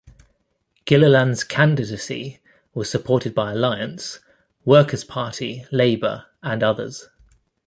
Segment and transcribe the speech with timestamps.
[0.85, 2.39] Gilliland's candidacy
[2.73, 4.19] was supported by Alliance,
[4.65, 7.09] Workers' Party, Labour and others.